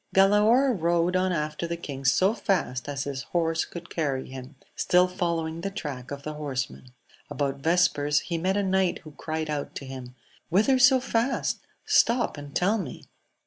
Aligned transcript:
ALAOR 0.17 0.73
rode 0.73 1.15
on 1.15 1.31
after 1.31 1.67
the 1.67 1.77
king 1.77 2.03
so 2.05 2.33
fast 2.33 2.89
as 2.89 3.03
his 3.03 3.21
horse 3.37 3.65
could 3.65 3.91
carry 3.91 4.27
him; 4.27 4.55
still 4.75 5.07
following 5.07 5.61
the 5.61 5.69
track 5.69 6.09
of 6.09 6.23
the 6.23 6.33
horsemen. 6.33 6.87
About 7.29 7.57
vespers 7.57 8.21
he 8.21 8.39
met 8.39 8.57
a 8.57 8.63
knight 8.63 8.97
who 9.03 9.11
cried 9.11 9.47
out 9.47 9.75
to 9.75 9.85
him, 9.85 10.15
Whither 10.49 10.79
so 10.79 10.99
fast? 10.99 11.59
stop 11.85 12.35
and 12.35 12.55
tell 12.55 12.79
me 12.79 13.09